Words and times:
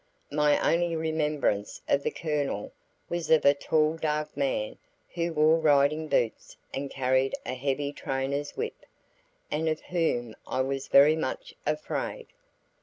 My 0.31 0.57
only 0.67 0.95
remembrance 0.95 1.79
of 1.87 2.01
the 2.01 2.09
Colonel 2.09 2.71
was 3.07 3.29
of 3.29 3.45
a 3.45 3.53
tall 3.53 3.97
dark 3.97 4.35
man 4.35 4.79
who 5.13 5.31
wore 5.31 5.59
riding 5.59 6.07
boots 6.07 6.57
and 6.73 6.89
carried 6.89 7.35
a 7.45 7.53
heavy 7.53 7.93
trainer's 7.93 8.57
whip, 8.57 8.87
and 9.51 9.69
of 9.69 9.79
whom 9.81 10.35
I 10.47 10.61
was 10.61 10.87
very 10.87 11.15
much 11.15 11.53
afraid. 11.67 12.25